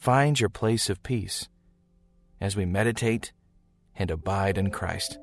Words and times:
find 0.00 0.40
your 0.40 0.48
place 0.48 0.88
of 0.88 1.02
peace 1.02 1.46
as 2.40 2.56
we 2.56 2.64
meditate 2.64 3.32
and 3.94 4.10
abide 4.10 4.56
in 4.56 4.70
Christ. 4.70 5.18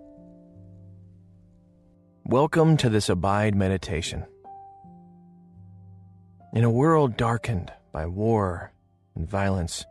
Welcome 2.26 2.78
to 2.78 2.90
this 2.90 3.10
Abide 3.10 3.56
meditation. 3.56 4.24
In 6.54 6.64
a 6.64 6.70
world 6.70 7.18
darkened 7.18 7.74
by 7.92 8.06
war 8.06 8.72
and 9.16 9.28
violence, 9.28 9.84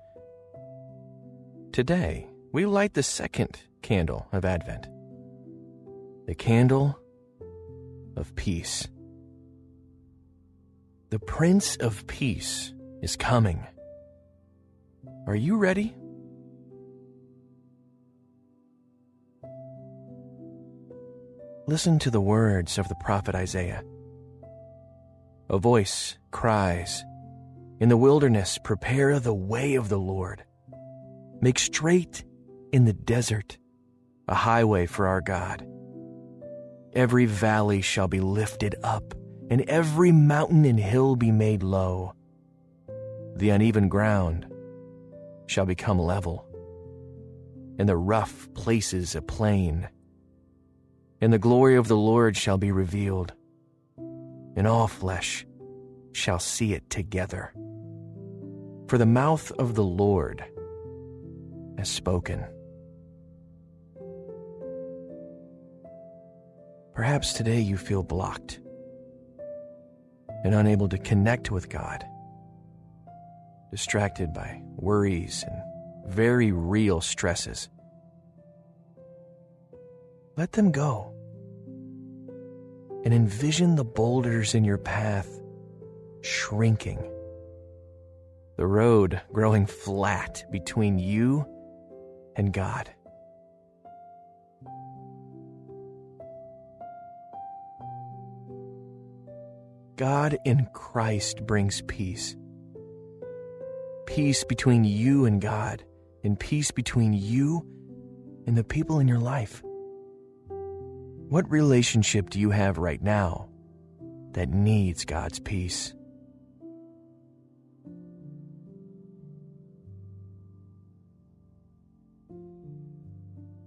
today 1.73 2.29
we 2.53 2.65
light 2.65 2.95
the 2.95 3.03
second 3.03 3.59
candle 3.83 4.29
of 4.33 4.45
Advent 4.45 4.87
the 6.27 6.35
candle 6.35 6.99
of 8.17 8.35
peace. 8.35 8.89
The 11.11 11.21
Prince 11.21 11.77
of 11.77 12.05
Peace 12.09 12.75
is 13.01 13.15
coming. 13.15 13.65
Are 15.27 15.35
you 15.35 15.57
ready? 15.57 15.93
Listen 21.67 21.99
to 21.99 22.13
the 22.13 22.21
words 22.21 22.79
of 22.79 22.89
the 22.89 22.95
prophet 22.95 23.35
Isaiah. 23.35 23.83
A 25.51 25.59
voice 25.59 26.17
cries, 26.31 27.05
In 27.81 27.89
the 27.89 27.97
wilderness, 27.97 28.57
prepare 28.63 29.19
the 29.19 29.35
way 29.35 29.75
of 29.75 29.89
the 29.89 29.99
Lord. 29.99 30.45
Make 31.41 31.59
straight 31.59 32.25
in 32.73 32.85
the 32.85 32.93
desert 32.93 33.59
a 34.29 34.35
highway 34.35 34.87
for 34.87 35.09
our 35.09 35.21
God. 35.21 35.67
Every 36.93 37.27
valley 37.27 37.81
shall 37.81 38.07
be 38.07 38.21
lifted 38.21 38.77
up, 38.85 39.13
and 39.51 39.63
every 39.63 40.13
mountain 40.13 40.65
and 40.65 40.79
hill 40.79 41.17
be 41.17 41.33
made 41.33 41.65
low. 41.65 42.15
The 43.35 43.51
uneven 43.51 43.89
ground 43.89 44.47
shall 45.47 45.67
become 45.67 45.99
level, 45.99 46.45
and 47.79 47.89
the 47.89 47.97
rough 47.97 48.53
places 48.55 49.15
a 49.15 49.23
plain. 49.23 49.89
And 51.21 51.33
the 51.33 51.39
glory 51.39 51.77
of 51.77 51.89
the 51.89 51.97
Lord 51.97 52.37
shall 52.37 52.59
be 52.59 52.73
revealed, 52.73 53.33
and 53.97 54.67
all 54.67 54.89
flesh 54.89 55.47
shall 56.13 56.39
see 56.39 56.73
it 56.75 56.89
together. 56.91 57.53
For 58.89 58.99
the 58.99 59.07
mouth 59.07 59.51
of 59.53 59.75
the 59.75 59.85
Lord 59.85 60.45
has 61.79 61.89
spoken. 61.89 62.45
Perhaps 66.95 67.35
today 67.35 67.61
you 67.61 67.77
feel 67.77 68.03
blocked 68.03 68.59
and 70.45 70.55
unable 70.55 70.89
to 70.89 70.99
connect 70.99 71.51
with 71.51 71.69
God 71.69 72.07
distracted 73.77 74.33
by 74.33 74.59
worries 74.77 75.45
and 75.47 76.11
very 76.11 76.51
real 76.51 76.99
stresses. 77.03 77.69
Let 80.35 80.53
them 80.53 80.73
go 80.73 81.13
and 83.05 83.13
envision 83.13 83.77
the 83.77 83.85
boulders 83.85 84.55
in 84.55 84.65
your 84.65 84.79
path 84.79 85.29
shrinking, 86.23 86.97
the 88.57 88.67
road 88.67 89.21
growing 89.35 89.67
flat 89.67 90.43
between 90.51 90.99
you 90.99 91.45
and 92.35 92.55
God. 92.55 92.89
God 99.97 100.39
in 100.47 100.67
Christ 100.73 101.45
brings 101.47 101.83
peace 101.83 102.37
peace 104.07 104.45
between 104.45 104.85
you 104.85 105.27
and 105.27 105.41
God, 105.41 105.85
and 106.25 106.39
peace 106.39 106.71
between 106.71 107.13
you 107.13 107.67
and 108.47 108.57
the 108.57 108.65
people 108.65 109.01
in 109.01 109.09
your 109.09 109.19
life. 109.19 109.63
What 111.29 111.51
relationship 111.51 112.31
do 112.31 112.41
you 112.41 112.51
have 112.51 112.79
right 112.79 113.03
now 113.03 113.49
that 114.33 114.49
needs 114.49 115.05
God's 115.05 115.41
peace? 115.41 115.93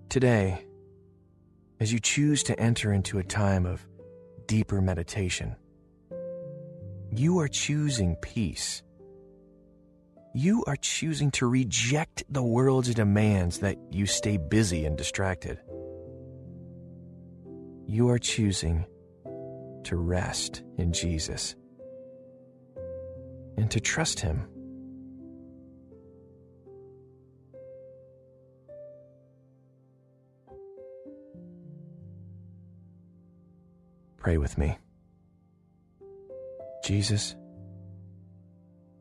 Today, 0.07 0.65
as 1.79 1.93
you 1.93 1.99
choose 1.99 2.41
to 2.43 2.59
enter 2.59 2.91
into 2.91 3.19
a 3.19 3.23
time 3.23 3.65
of 3.65 3.85
deeper 4.47 4.81
meditation, 4.81 5.55
you 7.11 7.39
are 7.39 7.47
choosing 7.47 8.15
peace 8.15 8.81
you 10.33 10.63
are 10.67 10.75
choosing 10.75 11.31
to 11.31 11.47
reject 11.47 12.23
the 12.29 12.43
world's 12.43 12.93
demands 12.93 13.59
that 13.59 13.77
you 13.91 14.05
stay 14.05 14.37
busy 14.37 14.85
and 14.85 14.97
distracted. 14.97 15.59
You 17.87 18.09
are 18.09 18.19
choosing 18.19 18.85
to 19.83 19.95
rest 19.95 20.61
in 20.77 20.93
Jesus 20.93 21.55
and 23.57 23.71
to 23.71 23.79
trust 23.79 24.19
Him. 24.19 24.47
Pray 34.17 34.37
with 34.37 34.57
me. 34.57 34.77
Jesus, 36.83 37.35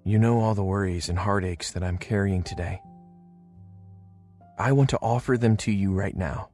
you 0.05 0.19
know 0.19 0.41
all 0.41 0.55
the 0.55 0.65
worries 0.65 1.09
and 1.09 1.19
heartaches 1.19 1.73
that 1.73 1.83
I'm 1.83 1.99
carrying 1.99 2.43
today. 2.43 2.81
I 4.59 4.73
want 4.73 4.91
to 4.91 4.99
offer 4.99 5.37
them 5.37 5.57
to 5.59 5.73
you 5.73 5.93
right 5.93 6.17
now 6.17 6.49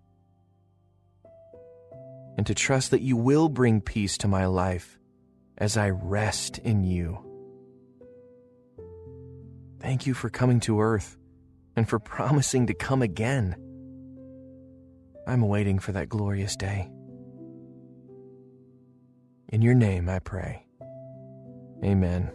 and 2.36 2.46
to 2.46 2.54
trust 2.54 2.90
that 2.90 3.00
you 3.00 3.16
will 3.16 3.48
bring 3.48 3.80
peace 3.80 4.18
to 4.18 4.28
my 4.28 4.46
life 4.46 4.98
as 5.56 5.76
I 5.76 5.90
rest 5.90 6.58
in 6.58 6.84
you. 6.84 7.18
Thank 9.80 10.06
you 10.06 10.14
for 10.14 10.30
coming 10.30 10.60
to 10.60 10.80
earth 10.80 11.16
and 11.76 11.88
for 11.88 11.98
promising 11.98 12.66
to 12.66 12.74
come 12.74 13.02
again. 13.02 13.56
I'm 15.26 15.42
waiting 15.42 15.78
for 15.78 15.92
that 15.92 16.08
glorious 16.08 16.56
day. 16.56 16.90
In 19.48 19.62
your 19.62 19.74
name 19.74 20.08
I 20.08 20.18
pray. 20.18 20.66
Amen. 21.82 22.32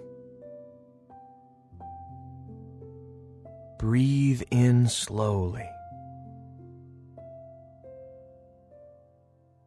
Breathe 3.80 4.42
in 4.52 4.90
slowly. 4.90 5.70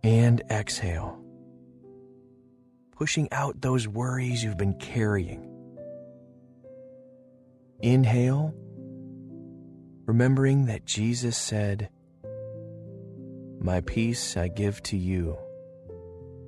And 0.02 0.42
exhale, 0.50 1.18
pushing 2.90 3.32
out 3.32 3.62
those 3.62 3.88
worries 3.88 4.44
you've 4.44 4.58
been 4.58 4.74
carrying. 4.74 5.48
Inhale, 7.80 8.54
remembering 10.04 10.66
that 10.66 10.84
Jesus 10.84 11.38
said, 11.38 11.88
My 13.60 13.80
peace 13.80 14.36
I 14.36 14.48
give 14.48 14.82
to 14.84 14.98
you. 14.98 15.38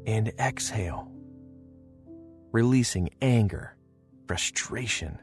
And 0.07 0.29
exhale, 0.39 1.11
releasing 2.53 3.09
anger, 3.23 3.75
frustration, 4.27 5.19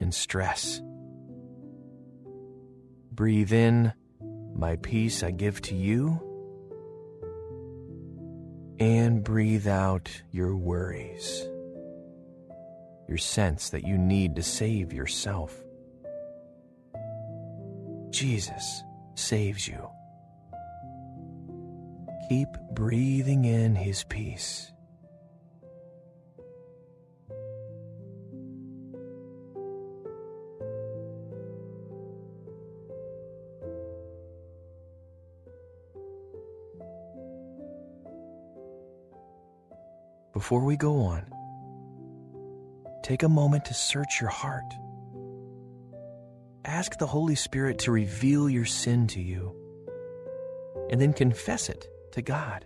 and 0.00 0.14
stress. 0.14 0.80
Breathe 3.14 3.52
in, 3.52 3.92
My 4.54 4.76
peace 4.76 5.22
I 5.22 5.32
give 5.32 5.60
to 5.62 5.74
you. 5.74 6.18
And 8.80 9.22
breathe 9.22 9.68
out 9.68 10.10
your 10.30 10.56
worries, 10.56 11.46
your 13.06 13.18
sense 13.18 13.68
that 13.68 13.86
you 13.86 13.98
need 13.98 14.36
to 14.36 14.42
save 14.42 14.94
yourself. 14.94 15.54
Jesus 18.08 18.82
saves 19.14 19.68
you. 19.68 19.90
Keep 22.30 22.48
breathing 22.72 23.44
in 23.44 23.74
His 23.74 24.04
peace. 24.04 24.72
Before 40.32 40.64
we 40.64 40.76
go 40.76 41.02
on, 41.02 41.26
take 43.02 43.22
a 43.22 43.28
moment 43.28 43.64
to 43.66 43.74
search 43.74 44.20
your 44.20 44.30
heart. 44.30 44.74
Ask 46.64 46.98
the 46.98 47.06
Holy 47.06 47.34
Spirit 47.34 47.78
to 47.80 47.92
reveal 47.92 48.48
your 48.48 48.64
sin 48.64 49.06
to 49.08 49.20
you, 49.20 49.54
and 50.90 51.00
then 51.00 51.12
confess 51.12 51.68
it 51.68 51.86
to 52.12 52.22
God. 52.22 52.64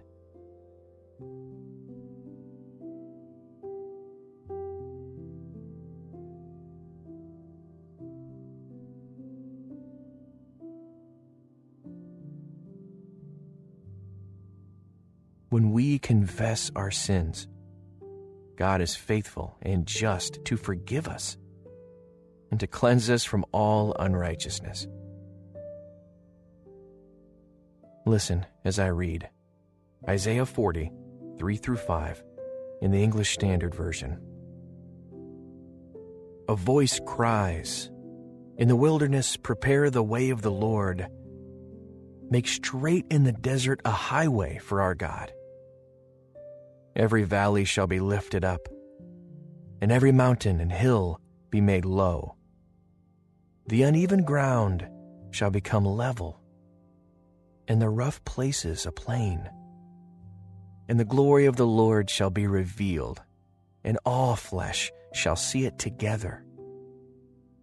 when 15.49 15.73
we 15.73 15.99
confess 15.99 16.71
our 16.77 16.91
sins, 16.91 17.49
God 18.56 18.81
is 18.81 18.97
faithful 18.97 19.56
and 19.62 19.87
just 19.87 20.44
to 20.47 20.56
forgive 20.56 21.08
us 21.08 21.37
and 22.50 22.58
to 22.61 22.67
cleanse 22.67 23.11
us 23.11 23.25
from 23.25 23.44
all 23.53 23.94
unrighteousness. 23.99 24.87
Listen 28.06 28.47
as 28.64 28.79
I 28.79 28.87
read 28.87 29.29
Isaiah 30.08 30.47
40, 30.47 30.93
3 31.38 31.56
through 31.56 31.76
5, 31.76 32.25
in 32.81 32.93
the 32.93 33.03
English 33.03 33.35
Standard 33.35 33.75
Version. 33.75 34.20
A 36.49 36.55
voice 36.55 37.00
cries, 37.05 37.91
In 38.56 38.69
the 38.69 38.76
wilderness, 38.76 39.37
prepare 39.37 39.91
the 39.91 40.02
way 40.02 40.31
of 40.31 40.43
the 40.43 40.52
Lord. 40.52 41.09
Make 42.31 42.47
straight 42.47 43.06
in 43.11 43.25
the 43.25 43.32
desert 43.32 43.81
a 43.85 43.91
highway 43.91 44.59
for 44.59 44.81
our 44.81 44.94
God. 44.94 45.32
Every 46.97 47.25
valley 47.25 47.67
shall 47.67 47.87
be 47.87 48.01
lifted 48.01 48.43
up, 48.43 48.69
and 49.83 49.93
every 49.93 50.13
mountain 50.13 50.61
and 50.61 50.73
hill 50.73 51.21
be 51.51 51.61
made 51.61 51.85
low. 51.85 52.37
The 53.67 53.83
uneven 53.83 54.25
ground 54.25 54.89
shall 55.31 55.51
become 55.51 55.85
level, 55.85 56.41
and 57.69 57.83
the 57.83 57.91
rough 57.91 58.25
places 58.25 58.87
a 58.87 58.93
plain. 58.93 59.51
And 60.89 60.99
the 60.99 61.05
glory 61.05 61.45
of 61.45 61.57
the 61.57 61.67
Lord 61.67 62.09
shall 62.09 62.31
be 62.31 62.47
revealed, 62.47 63.21
and 63.85 63.99
all 64.07 64.35
flesh 64.35 64.91
shall 65.13 65.37
see 65.37 65.67
it 65.67 65.79
together. 65.79 66.47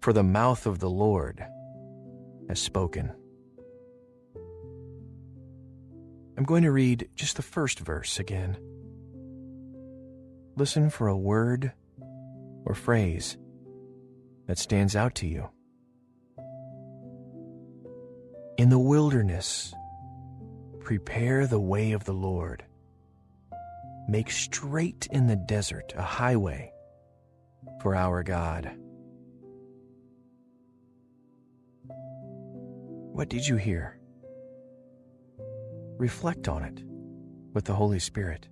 For 0.01 0.13
the 0.13 0.21
mouth 0.21 0.67
of 0.67 0.77
the 0.77 0.91
Lord 0.91 1.43
has 2.49 2.59
spoken. 2.59 3.11
I'm 6.37 6.43
going 6.43 6.63
to 6.63 6.71
read 6.71 7.09
just 7.15 7.35
the 7.35 7.41
first 7.41 7.79
verse 7.79 8.19
again. 8.19 8.57
Listen 10.55 10.91
for 10.91 11.07
a 11.07 11.17
word 11.17 11.71
or 12.65 12.75
phrase 12.75 13.37
that 14.47 14.59
stands 14.59 14.95
out 14.95 15.15
to 15.15 15.27
you. 15.27 15.49
In 18.57 18.69
the 18.69 18.77
wilderness, 18.77 19.73
prepare 20.79 21.47
the 21.47 21.59
way 21.59 21.93
of 21.93 22.03
the 22.03 22.13
Lord. 22.13 22.63
Make 24.07 24.29
straight 24.29 25.07
in 25.11 25.25
the 25.25 25.35
desert 25.35 25.91
a 25.95 26.03
highway 26.03 26.71
for 27.81 27.95
our 27.95 28.21
God. 28.21 28.71
What 33.11 33.29
did 33.29 33.47
you 33.47 33.55
hear? 33.55 33.97
Reflect 35.97 36.47
on 36.47 36.63
it 36.63 36.83
with 37.53 37.65
the 37.65 37.73
Holy 37.73 37.99
Spirit. 37.99 38.49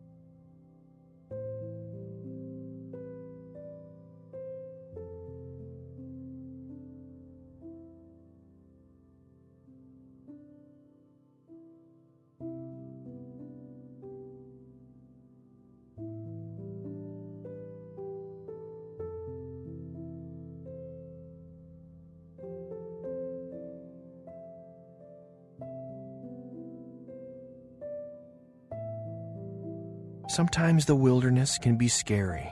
Sometimes 30.32 30.86
the 30.86 30.96
wilderness 30.96 31.58
can 31.58 31.76
be 31.76 31.90
scary 31.90 32.50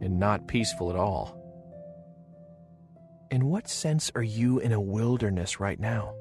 and 0.00 0.18
not 0.18 0.48
peaceful 0.48 0.90
at 0.90 0.96
all. 0.96 1.40
In 3.30 3.46
what 3.46 3.68
sense 3.68 4.10
are 4.16 4.24
you 4.24 4.58
in 4.58 4.72
a 4.72 4.80
wilderness 4.80 5.60
right 5.60 5.78
now? 5.78 6.16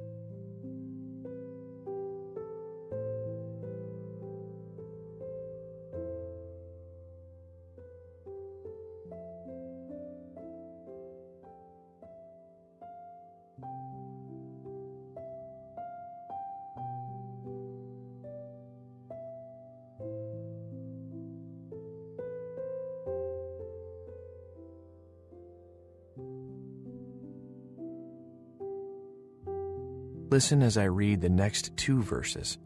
Listen 30.29 30.63
as 30.63 30.77
I 30.77 30.85
read 30.85 31.21
the 31.21 31.29
next 31.29 31.75
two 31.77 32.01
verses 32.01 32.57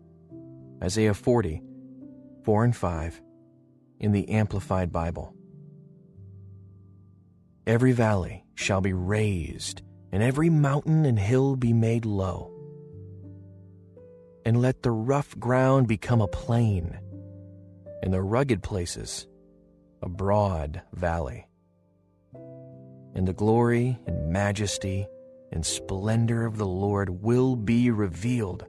Isaiah 0.82 1.14
40, 1.14 1.62
4 2.44 2.64
and 2.64 2.76
5, 2.76 3.22
in 4.00 4.12
the 4.12 4.30
Amplified 4.30 4.92
Bible. 4.92 5.36
Every 7.68 7.92
valley 7.92 8.46
shall 8.56 8.82
be 8.82 8.94
raised, 8.94 9.82
and 10.12 10.24
every 10.24 10.50
mountain 10.50 11.06
and 11.06 11.20
hill 11.20 11.56
be 11.56 11.74
made 11.74 12.06
low. 12.06 12.52
And 14.46 14.62
let 14.62 14.82
the 14.82 14.92
rough 14.92 15.38
ground 15.38 15.88
become 15.88 16.22
a 16.22 16.28
plain, 16.28 16.98
and 18.02 18.14
the 18.14 18.22
rugged 18.22 18.64
places 18.64 19.28
a 20.02 20.08
broad 20.08 20.82
valley. 20.94 21.49
And 23.16 23.28
the 23.28 23.34
glory 23.34 23.98
and 24.08 24.32
majesty 24.32 25.08
and 25.52 25.66
splendor 25.66 26.46
of 26.46 26.58
the 26.58 26.68
Lord 26.68 27.10
will 27.22 27.56
be 27.56 27.92
revealed, 27.92 28.66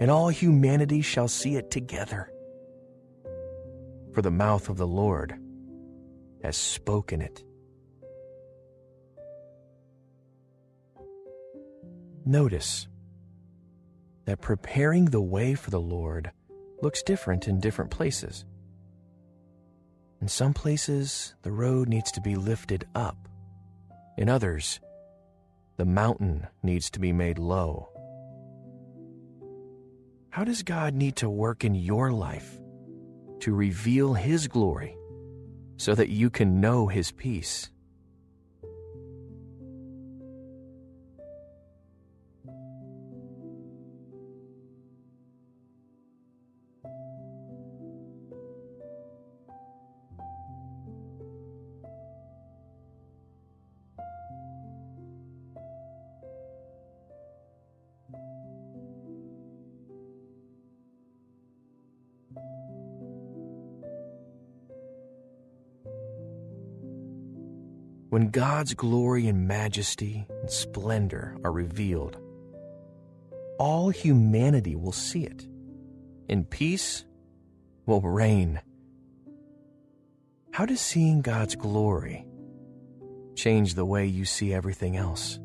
and 0.00 0.10
all 0.10 0.28
humanity 0.28 1.02
shall 1.02 1.28
see 1.28 1.56
it 1.56 1.70
together. 1.70 2.32
For 4.12 4.22
the 4.22 4.30
mouth 4.30 4.68
of 4.68 4.76
the 4.76 4.86
Lord 4.86 5.38
has 6.42 6.56
spoken 6.56 7.20
it. 7.20 7.44
Notice 12.24 12.86
that 14.24 14.40
preparing 14.40 15.06
the 15.06 15.20
way 15.20 15.54
for 15.54 15.70
the 15.70 15.80
Lord 15.80 16.30
looks 16.82 17.02
different 17.02 17.48
in 17.48 17.60
different 17.60 17.90
places. 17.90 18.44
In 20.20 20.28
some 20.28 20.52
places, 20.52 21.34
the 21.42 21.52
road 21.52 21.88
needs 21.88 22.12
to 22.12 22.20
be 22.20 22.36
lifted 22.36 22.86
up. 22.94 23.29
In 24.20 24.28
others, 24.28 24.80
the 25.78 25.86
mountain 25.86 26.46
needs 26.62 26.90
to 26.90 27.00
be 27.00 27.10
made 27.10 27.38
low. 27.38 27.88
How 30.28 30.44
does 30.44 30.62
God 30.62 30.92
need 30.92 31.16
to 31.16 31.30
work 31.30 31.64
in 31.64 31.74
your 31.74 32.12
life 32.12 32.60
to 33.38 33.54
reveal 33.54 34.12
His 34.12 34.46
glory 34.46 34.94
so 35.78 35.94
that 35.94 36.10
you 36.10 36.28
can 36.28 36.60
know 36.60 36.86
His 36.86 37.10
peace? 37.12 37.70
When 68.10 68.30
God's 68.30 68.74
glory 68.74 69.28
and 69.28 69.46
majesty 69.46 70.26
and 70.28 70.50
splendor 70.50 71.36
are 71.44 71.52
revealed, 71.52 72.18
all 73.58 73.90
humanity 73.90 74.74
will 74.74 74.92
see 74.92 75.24
it, 75.24 75.46
and 76.28 76.50
peace 76.50 77.04
will 77.86 78.00
reign. 78.00 78.60
How 80.50 80.66
does 80.66 80.80
seeing 80.80 81.22
God's 81.22 81.54
glory 81.54 82.26
change 83.36 83.74
the 83.74 83.84
way 83.84 84.06
you 84.06 84.24
see 84.24 84.52
everything 84.52 84.96
else? 84.96 85.38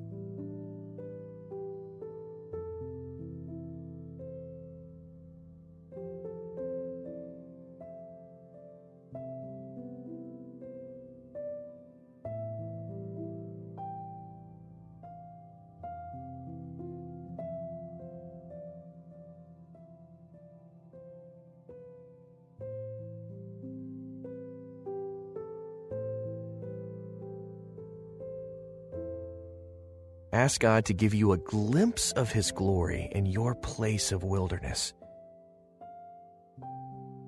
Ask 30.35 30.59
God 30.59 30.83
to 30.87 30.93
give 30.93 31.13
you 31.13 31.31
a 31.31 31.37
glimpse 31.37 32.11
of 32.11 32.29
His 32.29 32.51
glory 32.51 33.07
in 33.13 33.25
your 33.25 33.55
place 33.55 34.11
of 34.11 34.25
wilderness 34.25 34.91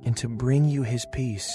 and 0.04 0.18
to 0.18 0.28
bring 0.28 0.66
you 0.66 0.84
His 0.84 1.06
peace. 1.14 1.50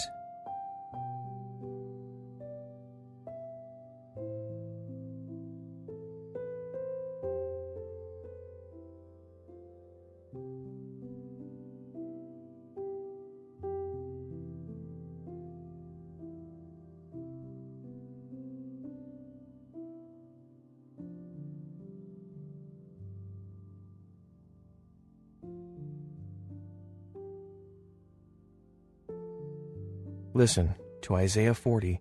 Listen 30.34 30.74
to 31.02 31.14
Isaiah 31.14 31.52
40, 31.52 32.00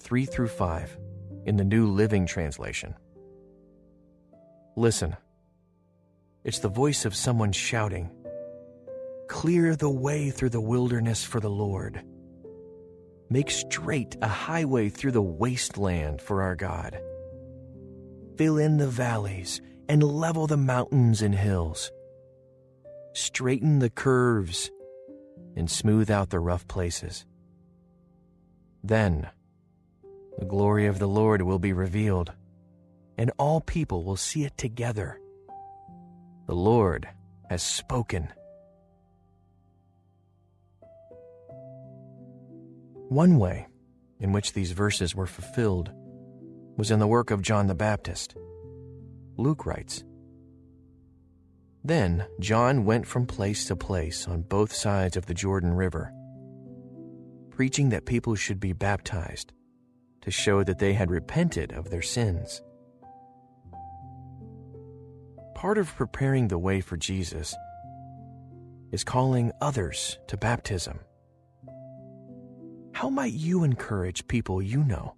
3 0.00 0.24
through 0.24 0.48
5, 0.48 0.98
in 1.44 1.58
the 1.58 1.64
New 1.64 1.86
Living 1.86 2.24
Translation. 2.24 2.94
Listen. 4.74 5.14
It's 6.44 6.60
the 6.60 6.70
voice 6.70 7.04
of 7.04 7.14
someone 7.14 7.52
shouting, 7.52 8.10
Clear 9.28 9.76
the 9.76 9.90
way 9.90 10.30
through 10.30 10.48
the 10.48 10.62
wilderness 10.62 11.22
for 11.24 11.40
the 11.40 11.50
Lord. 11.50 12.02
Make 13.28 13.50
straight 13.50 14.16
a 14.22 14.28
highway 14.28 14.88
through 14.88 15.12
the 15.12 15.20
wasteland 15.20 16.22
for 16.22 16.40
our 16.40 16.56
God. 16.56 16.98
Fill 18.38 18.56
in 18.56 18.78
the 18.78 18.88
valleys 18.88 19.60
and 19.90 20.02
level 20.02 20.46
the 20.46 20.56
mountains 20.56 21.20
and 21.20 21.34
hills. 21.34 21.92
Straighten 23.12 23.80
the 23.80 23.90
curves 23.90 24.70
and 25.54 25.70
smooth 25.70 26.10
out 26.10 26.30
the 26.30 26.40
rough 26.40 26.66
places. 26.66 27.26
Then 28.82 29.28
the 30.38 30.44
glory 30.44 30.86
of 30.86 30.98
the 30.98 31.08
Lord 31.08 31.42
will 31.42 31.58
be 31.58 31.72
revealed, 31.72 32.32
and 33.16 33.32
all 33.38 33.60
people 33.60 34.04
will 34.04 34.16
see 34.16 34.44
it 34.44 34.56
together. 34.56 35.20
The 36.46 36.54
Lord 36.54 37.08
has 37.50 37.62
spoken. 37.62 38.28
One 43.08 43.38
way 43.38 43.66
in 44.20 44.32
which 44.32 44.52
these 44.52 44.72
verses 44.72 45.14
were 45.14 45.26
fulfilled 45.26 45.90
was 46.76 46.90
in 46.90 47.00
the 47.00 47.06
work 47.06 47.30
of 47.30 47.42
John 47.42 47.66
the 47.66 47.74
Baptist. 47.74 48.36
Luke 49.36 49.66
writes 49.66 50.04
Then 51.82 52.26
John 52.38 52.84
went 52.84 53.06
from 53.06 53.26
place 53.26 53.66
to 53.66 53.76
place 53.76 54.28
on 54.28 54.42
both 54.42 54.72
sides 54.72 55.16
of 55.16 55.26
the 55.26 55.34
Jordan 55.34 55.74
River 55.74 56.12
preaching 57.58 57.88
that 57.88 58.06
people 58.06 58.36
should 58.36 58.60
be 58.60 58.72
baptized 58.72 59.52
to 60.20 60.30
show 60.30 60.62
that 60.62 60.78
they 60.78 60.92
had 60.92 61.10
repented 61.10 61.72
of 61.72 61.90
their 61.90 62.00
sins. 62.00 62.62
Part 65.56 65.76
of 65.76 65.92
preparing 65.96 66.46
the 66.46 66.56
way 66.56 66.80
for 66.80 66.96
Jesus 66.96 67.56
is 68.92 69.02
calling 69.02 69.50
others 69.60 70.20
to 70.28 70.36
baptism. 70.36 71.00
How 72.92 73.10
might 73.10 73.32
you 73.32 73.64
encourage 73.64 74.28
people 74.28 74.62
you 74.62 74.84
know 74.84 75.16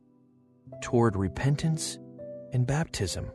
toward 0.81 1.17
repentance 1.17 1.99
and 2.55 2.67
baptism? 2.67 3.31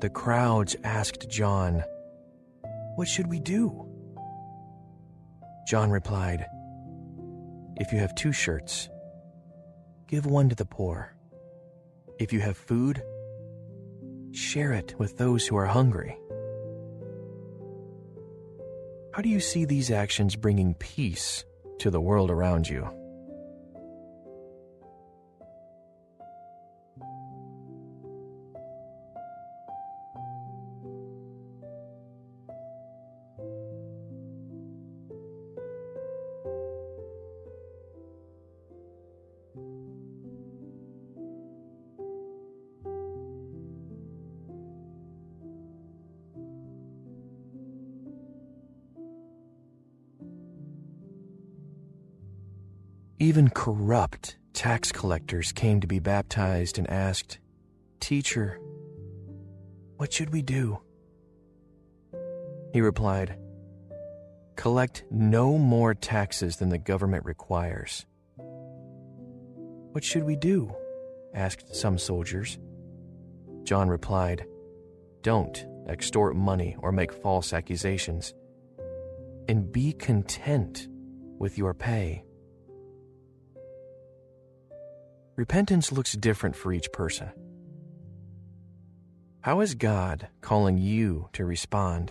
The 0.00 0.10
crowds 0.10 0.76
asked 0.84 1.28
John, 1.28 1.82
What 2.94 3.08
should 3.08 3.26
we 3.26 3.40
do? 3.40 3.84
John 5.66 5.90
replied, 5.90 6.46
If 7.76 7.92
you 7.92 7.98
have 7.98 8.14
two 8.14 8.30
shirts, 8.30 8.88
give 10.06 10.24
one 10.24 10.50
to 10.50 10.54
the 10.54 10.64
poor. 10.64 11.16
If 12.20 12.32
you 12.32 12.38
have 12.38 12.56
food, 12.56 13.02
share 14.30 14.72
it 14.72 14.94
with 15.00 15.18
those 15.18 15.48
who 15.48 15.56
are 15.56 15.66
hungry. 15.66 16.16
How 19.14 19.20
do 19.20 19.28
you 19.28 19.40
see 19.40 19.64
these 19.64 19.90
actions 19.90 20.36
bringing 20.36 20.74
peace 20.74 21.44
to 21.80 21.90
the 21.90 22.00
world 22.00 22.30
around 22.30 22.68
you? 22.68 22.88
Even 53.20 53.50
corrupt 53.50 54.36
tax 54.52 54.92
collectors 54.92 55.50
came 55.50 55.80
to 55.80 55.88
be 55.88 55.98
baptized 55.98 56.78
and 56.78 56.88
asked, 56.88 57.40
Teacher, 57.98 58.60
what 59.96 60.12
should 60.12 60.30
we 60.30 60.40
do? 60.40 60.78
He 62.72 62.80
replied, 62.80 63.36
Collect 64.54 65.02
no 65.10 65.58
more 65.58 65.94
taxes 65.94 66.58
than 66.58 66.68
the 66.68 66.78
government 66.78 67.24
requires. 67.24 68.06
What 68.36 70.04
should 70.04 70.22
we 70.22 70.36
do? 70.36 70.72
asked 71.34 71.74
some 71.74 71.98
soldiers. 71.98 72.56
John 73.64 73.88
replied, 73.88 74.46
Don't 75.22 75.66
extort 75.88 76.36
money 76.36 76.76
or 76.78 76.92
make 76.92 77.12
false 77.12 77.52
accusations, 77.52 78.32
and 79.48 79.72
be 79.72 79.92
content 79.92 80.86
with 81.40 81.58
your 81.58 81.74
pay. 81.74 82.22
Repentance 85.38 85.92
looks 85.92 86.14
different 86.14 86.56
for 86.56 86.72
each 86.72 86.90
person. 86.90 87.30
How 89.42 89.60
is 89.60 89.76
God 89.76 90.26
calling 90.40 90.78
you 90.78 91.28
to 91.34 91.44
respond? 91.44 92.10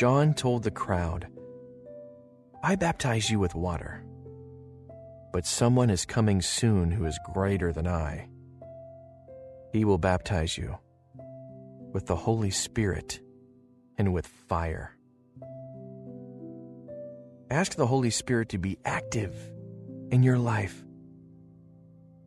John 0.00 0.32
told 0.32 0.62
the 0.62 0.70
crowd, 0.70 1.26
I 2.62 2.74
baptize 2.74 3.28
you 3.28 3.38
with 3.38 3.54
water, 3.54 4.02
but 5.30 5.44
someone 5.44 5.90
is 5.90 6.06
coming 6.06 6.40
soon 6.40 6.90
who 6.90 7.04
is 7.04 7.20
greater 7.34 7.70
than 7.70 7.86
I. 7.86 8.30
He 9.74 9.84
will 9.84 9.98
baptize 9.98 10.56
you 10.56 10.78
with 11.92 12.06
the 12.06 12.16
Holy 12.16 12.50
Spirit 12.50 13.20
and 13.98 14.14
with 14.14 14.26
fire. 14.26 14.96
Ask 17.50 17.74
the 17.74 17.86
Holy 17.86 18.08
Spirit 18.08 18.48
to 18.48 18.58
be 18.58 18.78
active 18.86 19.34
in 20.10 20.22
your 20.22 20.38
life, 20.38 20.82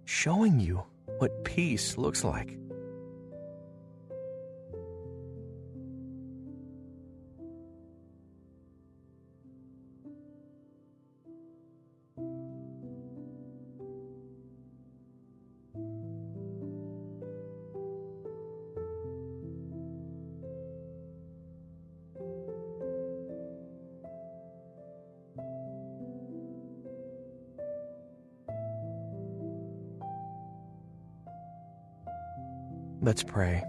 showing 0.06 0.60
you 0.60 0.84
what 1.18 1.44
peace 1.44 1.98
looks 1.98 2.24
like. 2.24 2.56
Let's 33.04 33.22
pray. 33.22 33.62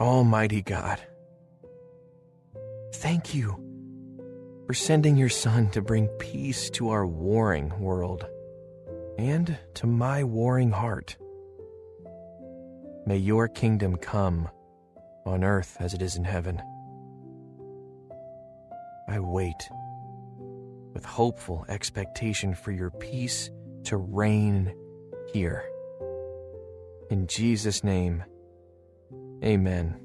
Almighty 0.00 0.60
God, 0.60 1.00
thank 2.94 3.32
you 3.32 3.54
for 4.66 4.74
sending 4.74 5.16
your 5.16 5.28
Son 5.28 5.70
to 5.70 5.80
bring 5.80 6.08
peace 6.18 6.70
to 6.70 6.88
our 6.88 7.06
warring 7.06 7.78
world 7.78 8.26
and 9.18 9.56
to 9.74 9.86
my 9.86 10.24
warring 10.24 10.72
heart. 10.72 11.16
May 13.06 13.18
your 13.18 13.46
kingdom 13.46 13.94
come 13.94 14.48
on 15.24 15.44
earth 15.44 15.76
as 15.78 15.94
it 15.94 16.02
is 16.02 16.16
in 16.16 16.24
heaven. 16.24 16.60
I 19.08 19.20
wait 19.20 19.70
with 20.92 21.04
hopeful 21.04 21.66
expectation 21.68 22.52
for 22.52 22.72
your 22.72 22.90
peace 22.90 23.48
to 23.84 23.96
reign 23.96 24.74
here. 25.32 25.68
In 27.10 27.26
Jesus' 27.26 27.84
name, 27.84 28.24
amen. 29.42 30.00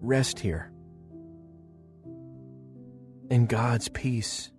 Rest 0.00 0.38
here 0.38 0.72
in 3.30 3.46
God's 3.46 3.88
peace 3.88 4.50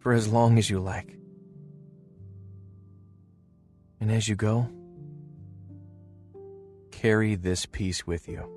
for 0.00 0.12
as 0.12 0.28
long 0.28 0.58
as 0.58 0.68
you 0.68 0.80
like. 0.80 1.16
And 4.00 4.10
as 4.12 4.28
you 4.28 4.36
go, 4.36 4.68
carry 6.90 7.34
this 7.34 7.66
peace 7.66 8.06
with 8.06 8.28
you. 8.28 8.48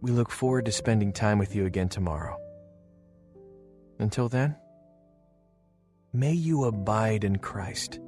We 0.00 0.10
look 0.10 0.30
forward 0.30 0.64
to 0.64 0.72
spending 0.72 1.12
time 1.12 1.38
with 1.38 1.54
you 1.54 1.66
again 1.66 1.88
tomorrow. 1.88 2.36
Until 3.98 4.28
then, 4.28 4.56
may 6.12 6.32
you 6.32 6.64
abide 6.64 7.24
in 7.24 7.36
Christ 7.36 8.00